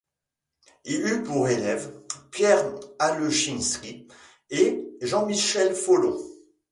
[0.83, 1.93] Il eut pour élève,
[2.31, 2.65] Pierre
[2.97, 4.07] Alechinsky
[4.49, 6.17] et Jean-Michel Folon.